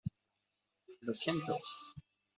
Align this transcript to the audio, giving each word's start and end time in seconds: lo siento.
lo 1.01 1.13
siento. 1.13 1.57